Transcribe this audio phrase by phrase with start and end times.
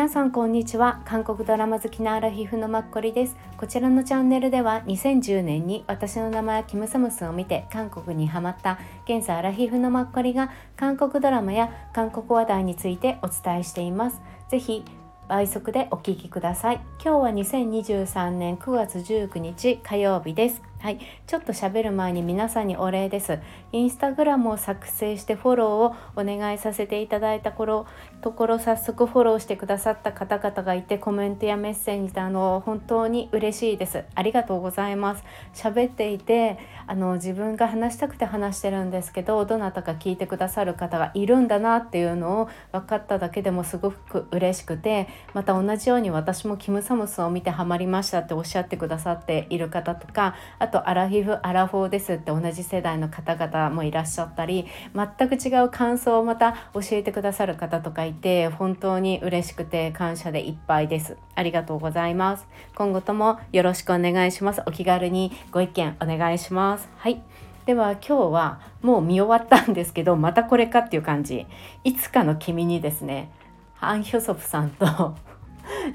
[0.00, 1.02] 皆さんこんにちは。
[1.04, 3.36] 韓国ドラマ好きなアラヒフのマッコリです。
[3.58, 14.22] こちらのチャンネルでは2010年に私の名前はキムサムスを見て韓国にハマった現在アラヒフのマッコリが韓国ドラマや韓国話題についてお伝えしています。
[14.48, 14.86] ぜひ
[15.28, 16.80] 倍速でお聞きください。
[17.04, 20.69] 今日は2023年9月19日火曜日です。
[20.80, 23.38] はい、ちょっと喋る前に皆さんにお礼です。
[23.70, 27.86] インスタグラムを作成してフォローをお願いさせていただいた頃
[28.22, 34.04] ところ早速フォローしてくださった方々がいてコメントやメッセージであの本当に嬉しいです。
[34.14, 35.24] ありがとうございます。
[35.52, 61.16] 喋っていてあの自分が話したくて話してるんですけどどなたか聞いてくださる方がいるんだなっていうのを分かっただけでもすごく嬉しくてまた同じように私もキムサムスを見てハマりましたっておっしゃってくださっている方とかあとアラヒフアラフォーですって同じ世代の方々もいらっしゃったり全く違う感想をまた教えてくださる方とかいて本当に嬉しくて感謝でいっぱいです。
[61.34, 62.46] ありがとうございます。
[62.74, 64.62] 今後ともよろしくお願いします。
[64.66, 66.88] お気軽にご意見お願いします。
[66.96, 67.22] はい。
[67.66, 71.46] では今日はもう見終わったんですけどまたこれかっていう感じ。
[71.84, 73.30] いつかの君にですね
[73.74, 75.14] ハン・ヒョソプさんと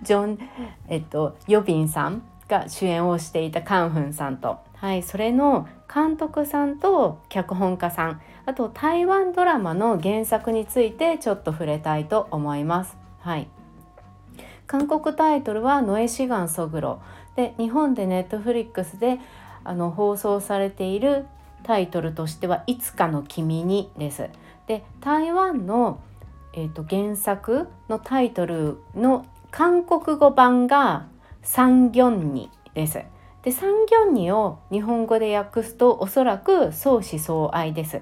[0.03, 0.39] ジョン、
[0.87, 12.95] えっと、ヨビンさんが主演をしていたカンフンさんと、はい、それの監督さんと脚本家さんあと台湾ドラマの原作についてちょっと触れたいと思います。
[13.19, 13.47] はい、
[14.67, 17.01] 韓国タイトルは「ノエシガンソグロ」
[17.35, 19.19] で日本でネットフリックスで
[19.63, 21.25] あの放送されている
[21.63, 24.29] タイトルとしては「いつかの君に」です。
[24.67, 25.97] で台湾の、
[26.53, 31.07] えーと原作のタイトルの韓国語版が
[31.41, 33.14] 三ギョンニです。
[33.45, 38.01] で三ギョンニを日本語で訳すとおそらく相思相愛です。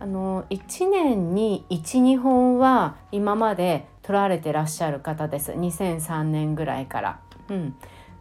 [0.00, 5.52] あの1年に12本は今まで撮られてらっしゃる方です。
[5.52, 7.20] 2003年ぐらいから。
[7.50, 7.74] うん、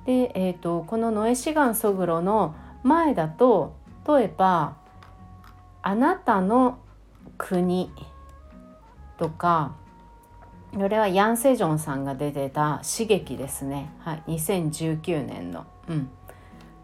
[0.05, 2.53] で、えーと、このノエシガンソグロの
[2.83, 3.75] 前だと
[4.07, 4.75] 例えば
[5.81, 6.79] 「あなたの
[7.37, 7.91] 国」
[9.17, 9.73] とか
[10.73, 15.65] これはヤン・セジョンさんが出てた「刺激」ですね、はい、2019年の。
[15.87, 16.09] うん。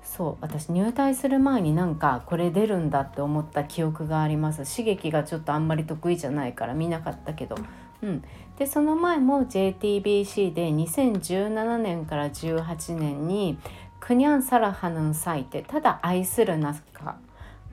[0.05, 4.63] そう私入隊する前になんかこれ出るんだって思った記憶があります。
[4.63, 7.57] 刺激がちょっとあんまり得意じゃないから見なかったけど。
[8.03, 8.23] うん、
[8.57, 13.57] でその前も JTBC で2017年から18年に
[13.99, 17.15] 「クニャンサラハヌンサイテただ愛するなか」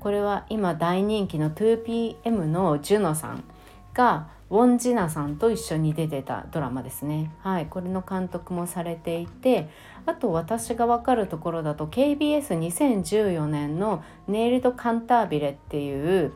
[0.01, 3.45] これは今大人気の 2PM のジュノさん
[3.93, 7.31] がウォン・ジナさんと一緒に出てたドラマですね。
[7.41, 9.71] はい、これの監督もされていて
[10.05, 16.35] あと私が分かるところだと KBS2014 年の「ネイルド・カンタービレ」っていう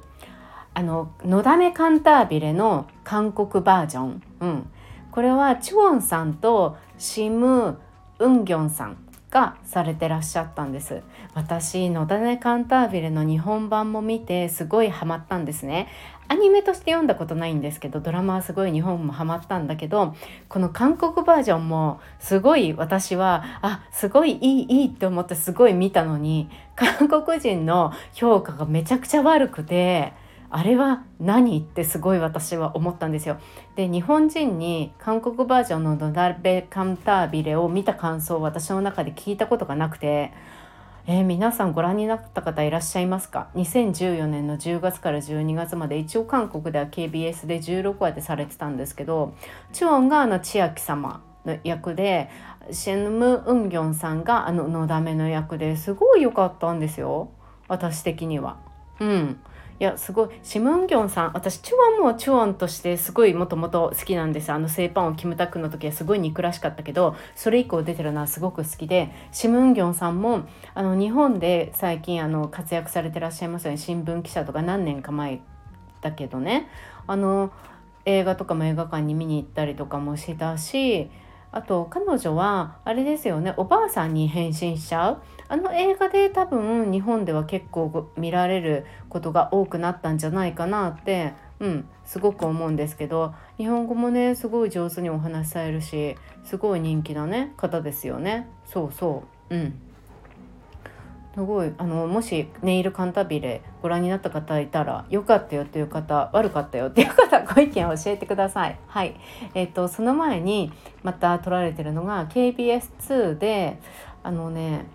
[0.73, 4.71] あの「のだめカンタービレ」の韓国バージョン、うん、
[5.11, 7.79] これはチュウォンさんとシム・
[8.19, 9.06] ウンギョンさん。
[9.37, 11.03] がされてらっしゃったんです
[11.35, 15.89] 私のだめカンタービレの日本版も見てすごいハマったんですね
[16.29, 20.17] アニメとして読んだことないんですけどドラマはすごい日本もハマったんだけど
[20.49, 30.15] この韓国バージョンもすごい私はあすごいいいいいって思ってすごい見たのに韓国人の評価がめちゃくちゃ悪くて。
[30.51, 33.39] あれは何ってすごい私は思ったんですよ。
[33.75, 40.33] で日本人に韓国バージョンの「ドナルベ・カンタービレ」を見た感想を私の中で聞いたことがなくて、
[41.07, 49.35] えー、皆さんご覧になった方いらっしゃいますか？2014年の10月から12月まで一応韓国では KBS で16話でされてたんですけど
[49.73, 52.29] チュオンがあの千秋様の役で
[52.73, 57.31] シェンム・ウンギョンさんがあののだめの役ですごい良かったんですよ
[57.69, 58.59] 私的には。
[59.01, 59.41] うん
[59.79, 60.29] いやすごい。
[60.43, 64.51] シムンギョンさん私チュワンもチュワンとしてすごいもともと好きなんです。
[64.51, 73.77] あのセイパンをキムタクの時はすごい憎らしかったけどそれ以降出てるのはすごく好きでシムンギョンさんもあの日本で最近あの活躍されてらっしゃいますよね。
[73.77, 75.41] 新聞記者とか何年か前
[76.01, 76.69] だけどね。
[77.07, 77.53] あの
[78.07, 81.11] 映画とかも映画館に見に行ったりとかもしてたし
[81.53, 85.23] あと彼女はあれですよねおばあさんに変身しちゃう。
[85.49, 98.49] あの映画で多分日本では結構見られることが多くなったんじゃないかなってうんすごく思うんですけど日本語もねすごい上手にお話しされるしすごい人気なね方ですよね。
[98.65, 99.55] そうそう。
[99.55, 99.81] うん。
[101.35, 101.73] すごい。
[101.77, 108.79] あのもしネイルカンタビレご覧になった方いたら良かったよっていう方悪かったよっていう方ご意見を教えてください。
[108.87, 109.17] はい。
[109.55, 110.73] えーと、その前に
[111.03, 113.79] また撮られてるのが KBS2 で
[114.23, 114.87] あのね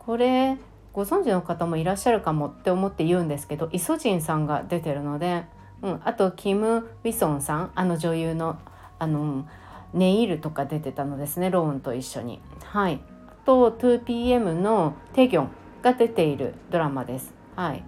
[0.00, 0.56] これ
[0.92, 5.44] ご存知の方もいらっしゃるかもって思って言うんですけどイソジンさんが出てるので、
[5.82, 8.58] うん、あとキム・ウィソンさんあの女優の
[8.98, 9.46] あの
[9.94, 12.40] ネイルとか出てたのですねローンと一緒に。
[12.64, 15.50] はいあと 2PM のテギョン
[15.82, 17.32] が出ているドラマです。
[17.56, 17.82] はい。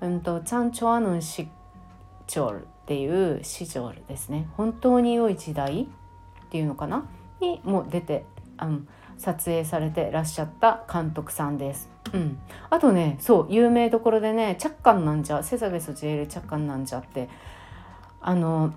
[0.00, 1.48] うんとチャンチョアヌンシ
[2.26, 4.48] チョールっていうシジョールですね。
[4.56, 7.06] 本当に良い時代っていうのかな？
[7.40, 8.24] にも出て、
[8.60, 8.88] うん、
[9.22, 11.88] 撮影されてらっしゃった監督さんです。
[12.12, 12.38] うん、
[12.70, 17.28] あとねそう有名どころでね「チャッカンなんじゃセサベスジェールチャッカンなんじゃ」って
[18.20, 18.74] あの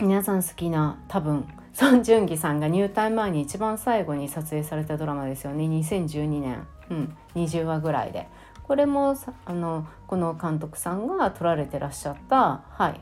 [0.00, 5.64] 皆さん好きな多分ソン・ジュンギさんが入隊前に一番最後に撮影されたドラマですよね。
[5.64, 8.28] 2012年うん、20話ぐらいで。
[8.62, 9.16] これも
[9.46, 13.00] あのこの監督さんが撮られてらっしゃったはい、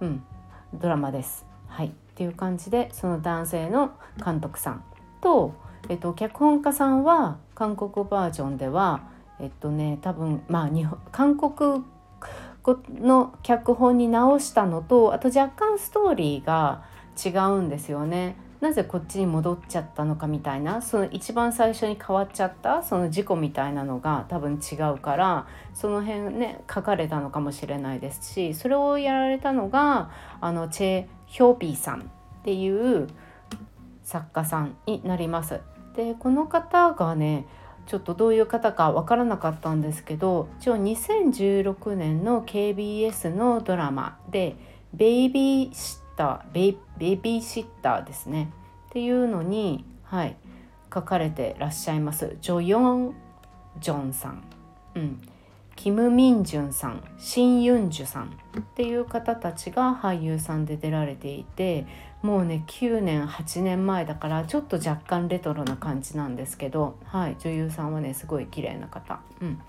[0.00, 0.24] うん、
[0.74, 1.46] ドラマです。
[1.68, 3.92] はい、っていう感じでその男性の
[4.24, 4.84] 監督さん
[5.20, 5.54] と、
[5.88, 9.02] えっと、脚本家さんは韓国バージョンでは
[9.40, 11.84] えっとね多分まあ日本韓国
[13.00, 16.84] の脚本に直したのとあと若干ストーリーが
[17.22, 18.36] 違うんですよね。
[18.60, 32.04] なぜこっちに戻っちゃったのかみたいなその一番最初に変わっちゃったその事故みたいなのが多分違うからその辺ね書かれたのかもしれないですしそれをやられたのがあのチェ・ヒョーピーさんっ
[32.44, 33.08] ていう
[34.04, 35.71] 作家さんになります。
[35.94, 37.46] でこの方がね
[37.86, 44.56] ちょっとどういう方か分からなかったんですけど一応2016年の KBS のドラマで
[44.94, 48.52] 「ベイビーターベビーシッターですね。
[48.90, 50.36] っていうのに、はい、
[50.92, 52.36] 書かれてらっしゃいます。
[52.40, 53.14] ジョヨン・
[53.80, 54.42] ジョンさん、
[54.94, 55.22] うん、
[55.76, 61.86] キム・ミンジュンさんシン・ユンジュさんっていう方たちが俳優さんで出られていて
[62.22, 69.60] もうね9年8年前だからちょっと若干レトロな感じなんですけど、はい、女優さんはねすごい綺麗な方、うん、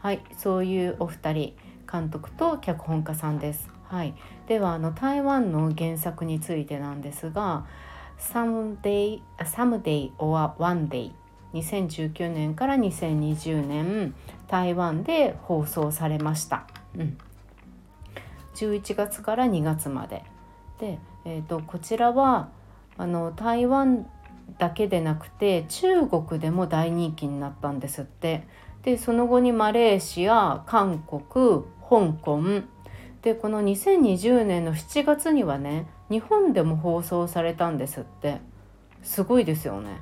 [0.00, 1.56] はいそういうお二人
[1.90, 3.70] 監督と脚本家さんです。
[3.84, 4.14] はい、
[4.46, 7.64] ではあの台湾の原作についてなんですが
[8.20, 11.12] 「Someday, Someday or One Day」
[11.54, 14.14] 2019年から2020年
[14.46, 16.66] 台湾で放送されました。
[16.94, 17.18] うん、
[18.54, 20.24] 11月から2月まで。
[20.78, 20.98] で、
[21.30, 22.48] えーと、こちらは
[22.96, 24.06] あの台湾
[24.56, 28.46] だけでなくて中国でも大人気になったんですって。
[28.82, 32.40] でその後にマレーシア韓国香港
[33.20, 38.40] でこの2020年の7月にはね日本でも放送されたんですって
[39.02, 39.98] すごいですよね。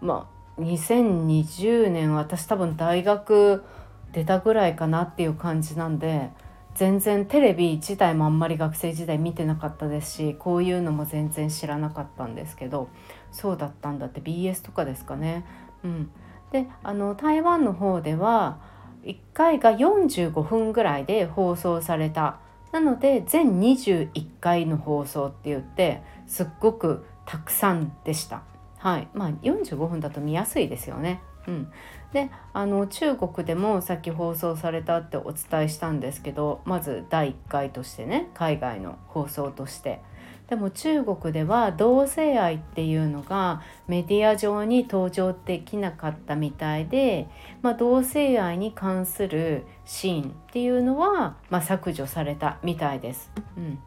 [0.00, 3.64] まあ2020年私多分大学
[4.12, 6.30] 出たぐらいかなっていう感じなんで
[6.78, 12.88] 全然テレビ自体もあんまり学生時代見てなかったですしこういうのも全然知らなかったんですけど
[13.32, 15.44] そうだったんだって BS とかですかね。
[15.82, 16.10] うん、
[16.52, 18.60] であの台湾の方では
[19.02, 22.38] 1回が45分ぐらいで放送された
[22.70, 28.42] なので全21回の放送って言ってすっごくたくさんでした。
[28.76, 31.22] はいまあ、45分だと見やすいですよね。
[31.48, 31.72] うん、
[32.12, 40.00] であの中国でもさっき放送されたってお伝えしたんですけどまず第1回としてね海外の放送として。
[40.48, 47.28] でも中国では同性愛っていうのがメディア上に登場できなかったみたいで、
[47.60, 53.30] まあ、同性愛に関するシーンっていうのは、まあ、削除されたみたいです。
[53.58, 53.78] うん、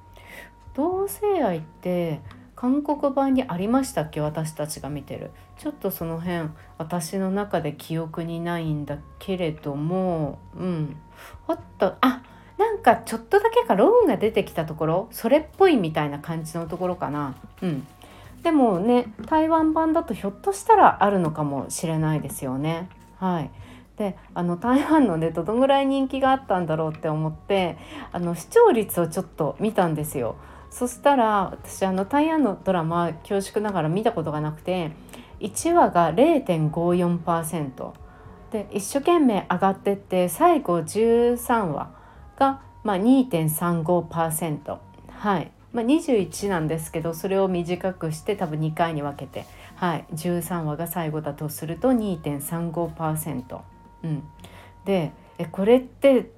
[0.75, 2.21] 同性愛って
[2.61, 4.21] 韓国版にありましたっけ？
[4.21, 5.31] 私たちが見てる。
[5.57, 10.95] ちょっとその辺私の中で記憶にないんだけれどもうん。
[11.47, 11.95] あった。
[12.01, 12.21] あ
[12.59, 15.07] なんかちょっとだけかローンが出てきたところ？
[15.09, 17.33] それっぽいみたいな感じのところかな。
[17.63, 17.87] うん。
[18.43, 22.89] でもね台湾版だとひょっとしたらあるのかもしれないですよね。
[23.17, 23.49] はい。
[23.97, 27.79] であの台湾のねどのぐらい人気があったんだろうって思って
[28.11, 30.35] あの視聴率をちょっと見たんですよ。
[30.71, 34.91] そしたら私あの台湾のドラマ恐縮ながら見たことがなくて
[35.41, 37.91] 1話が0.54%
[38.51, 41.91] で一生懸命上がってって最後13話
[42.37, 44.77] が、まあ、2.35%、
[45.09, 53.59] はい、まあ、21なんですけどそれを短くして多分2回に分けて、はい、13話が最後だとすると2.35%。
[54.03, 54.23] うん、
[54.85, 56.31] でえこれって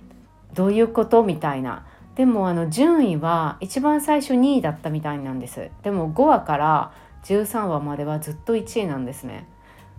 [0.54, 1.24] どういうこと？
[1.24, 1.86] みたいな。
[2.16, 6.92] でもあの順位は一番最初2位だったみたいなんですでも5話から
[7.24, 9.48] 13話まではずっと1位なんですね。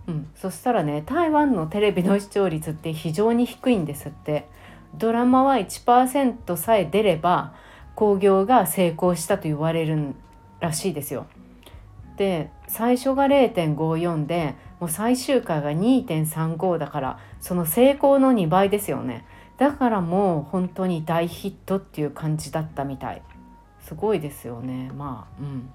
[0.07, 4.47] うん、そしたらね台湾のテレビの視聴率って非常に低いんですって
[4.93, 7.53] ドラマは1%さえ出れば
[7.95, 10.13] 興行が成功したと言われる
[10.59, 11.25] らしいですよ。
[12.17, 19.25] で最初が0.54でもう最終回が2.35だからその成功の2倍ですよね
[19.57, 23.21] だからもう本当に大ヒットっていう感じだったみたい。
[23.79, 24.91] すごいですよね。
[24.95, 25.69] まあうん。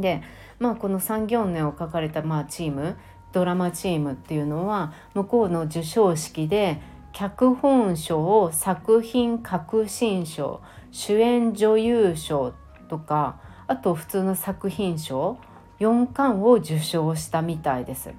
[0.00, 0.22] で
[0.58, 2.96] まあこの産業年を書かれたまあチーム
[3.32, 6.80] ドラマチームっていうのは向こうの授賞式で
[7.12, 12.54] 脚本賞作品革新賞主演女優賞
[12.88, 15.38] とかあと普通の作品賞
[15.78, 18.10] 4冠を受賞したみたいです。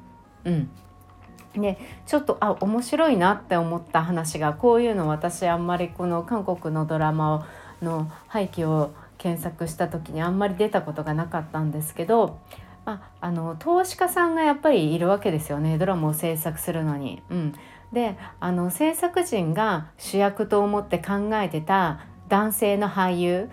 [0.46, 0.70] うん、
[1.54, 7.48] でちょっとあ面白いなって思った話がこういうの私あんまりこの韓国のドラマ
[7.82, 12.40] の背景を検索した時にあんまり出たことがなかったんですけど
[12.86, 17.22] まあ、あの投資家さんがやっぱりいるわけですよねドラマを制作するのに。
[17.30, 17.54] うん、
[17.94, 23.50] であの制作陣が主役と思って考えてた男性の俳優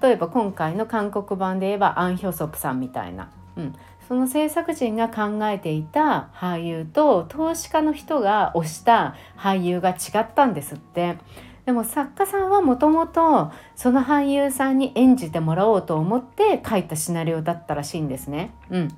[0.00, 3.74] 例えば今回の韓国版で言えばアン・ヒョソプさんみたいな、うん、
[4.08, 11.18] その制作陣が考えていた俳優と投資家の人が推した俳優が違ったんですって。
[11.66, 18.54] でも作家さんはもともとその俳優さんに演じてもらおうと思って書いたシナリオだったらしいんですね。
[18.70, 18.88] うん、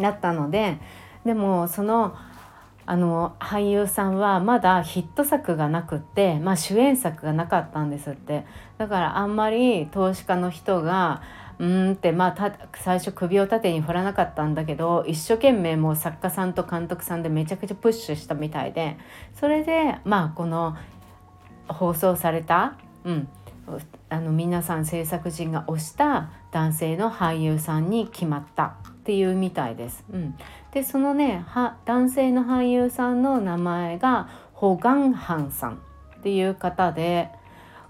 [0.00, 0.78] だったので
[1.26, 2.16] でもその
[2.86, 8.46] あの俳優さんはまだヒット作がなくって、まあ、主演作がなかったんですって
[8.78, 11.20] だからあんまり投資家の人が
[11.58, 18.96] うんってまあ最初首を縦に振らなかったんだけど一生懸命もう作家さんと監督さんでめちゃくちゃプッシュしたみたいで
[19.34, 20.76] それでまあこの
[21.68, 23.28] 放送された、うん、
[24.08, 30.04] あの皆さん制作陣が推した男性の俳優さんに決まったっていうみたいです。
[30.12, 30.34] うん、
[30.72, 31.44] でそのね
[31.84, 37.30] 男性の俳優さんの名前がホガンハンさんっていう方で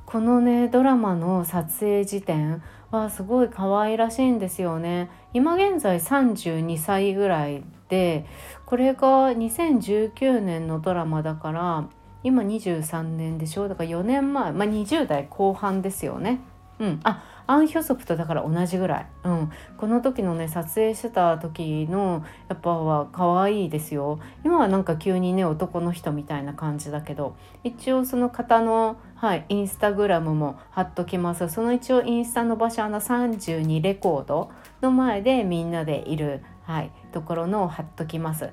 [0.07, 5.11] このねドラマの撮影時点はすごい可愛らしいんですよね。
[5.33, 8.25] 今現在32歳ぐらいで
[8.67, 11.89] これが2019年のドラマだから
[12.23, 13.69] 今23年でしょ？
[13.69, 16.41] だから4年前、まあ、20代後半ですよね。
[16.79, 24.19] うん、あアン・ヒョソプとだから同じぐらい、うん、この時のね撮影してた時のやっぱは可愛いですよ。
[24.45, 31.49] 今はなんか急にね男の人みたいな感じだけど一応その方の、はい、インスタグラムも貼っときます。
[31.49, 38.51] その一応インスタの場所あの32レコードの前でみんなでいる、はい、ところのを貼っときます。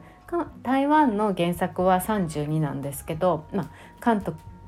[0.63, 3.69] 台湾の原作は32なんですけど、まあ、
[3.99, 4.21] 韓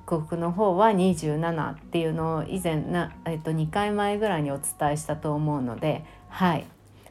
[0.06, 6.66] 国の方は27っていうのを以前な、えっと、2回前ぐらいにお伝えしたと思うのではい。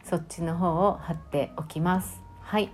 [0.04, 2.20] そっちの方を貼っておきます。
[2.40, 2.70] はい。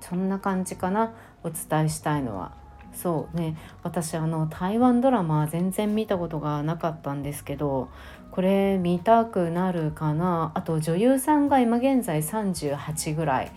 [0.00, 1.12] そんな感じかな。
[1.44, 2.52] お伝えしたいのは。
[2.94, 3.56] そうね。
[3.82, 7.90] 私あの台湾ドラマ全然見たことがなかったんですけど
[8.30, 10.52] これ見たくなるかな。
[10.54, 13.52] あと女優さんが今現在38ぐらい。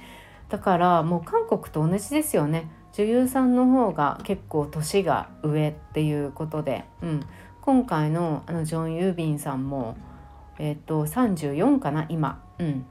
[0.50, 2.70] だからもう韓国と同じですよね。
[3.00, 7.26] 女優さんの方が結構年が上っていうことで、うん、
[7.62, 9.96] 今回のあのジョン・ユービンさんも、
[10.58, 12.86] えーと、34かな今、うん、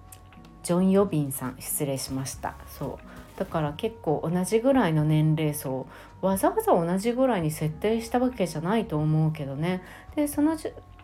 [0.63, 2.55] ジョン・ヨビンさん失礼しました。
[2.67, 3.39] そう。
[3.39, 5.87] だから結構同じぐらいの年齢層
[6.23, 9.83] わざわざ同じぐらいに設定したわけじゃないと思うけどね。
[10.17, 10.57] でその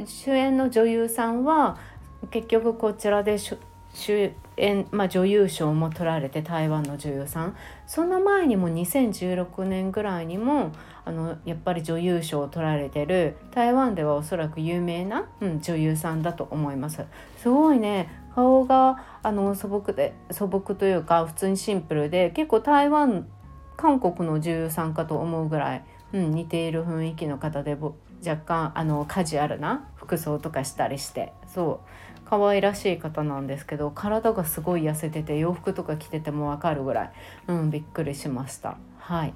[0.06, 1.76] 主演の女優さんは
[2.30, 3.36] 結局こちらで
[3.94, 7.56] 主演、まあ、女優賞も取られて台湾の女優さん。
[7.86, 10.72] その前にも2016年ぐらいにも
[11.04, 17.04] あのやっぱり女優賞を取られてる台湾ではおそらく有名な、うん、女優さんだと思います。
[17.38, 18.10] すごいね。
[18.34, 23.28] 顔があの素朴で素朴というか普通にシンプルで結構台湾
[23.76, 27.76] 韓国の女優さんかと思うぐらい、うん、似ている雰囲気の方で
[28.26, 31.32] 若干あのカジュアルな服装とかしたりして。
[31.46, 31.88] そう。
[32.24, 37.12] 可愛らしい方なんですけど体がすごい痩せてて洋服とか着てても分かるぐらい、
[37.48, 38.76] うん、びっくりしました。
[38.98, 39.34] はい。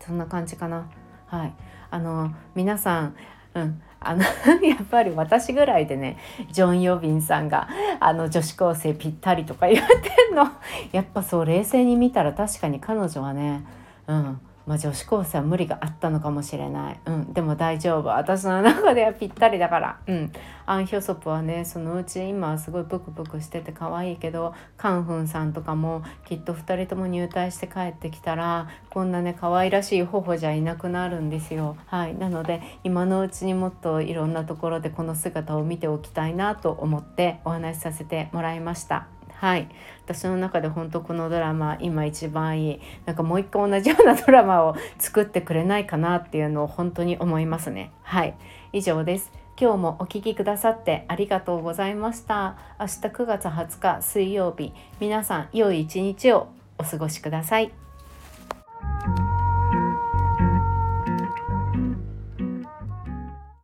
[0.00, 0.88] そんな感じかな。
[1.26, 1.54] はい。
[1.90, 3.16] あの皆さん
[3.54, 4.22] うんあの
[4.62, 6.18] やっぱり私ぐらいでね
[6.50, 7.68] ジョン・ヨビンさんが
[7.98, 10.48] あの女子高生ぴったりとか言ってんの。
[10.92, 13.64] やっぱそう冷静に見たら確かに彼女はね、
[14.06, 18.08] うん、まあ、女子高生は無理があったのかもしれない、うん、でも大丈夫。
[18.08, 20.32] 私の中ではぴったりだから、うん、
[20.66, 31.78] アン・ヒョソプはねそのうち今はすごいブクブクしてて可愛いけどカンフンさんとかもきっと2人とも入隊して帰ってきたらこんなね可愛らしい頬じゃいなくなるんですよ。
[31.86, 39.17] はい、なので今のうちにもっといろんなところでこの姿を見ておきたいなと思ってお話しさせてもらいました。
[39.38, 39.68] はい。
[40.04, 42.80] 私の中で本当このドラマ今一番いい。
[43.06, 47.92] なんかもう一回同じようなドラマを作ってくれないかなっていうのを本当に思いますね。
[48.02, 48.34] はい。
[48.72, 49.30] 以上です。
[49.60, 52.56] 今日もお聴きくださってありがとうございました。
[52.80, 57.77] 明日9月20日水曜日皆さん良い一日をお過ごしください。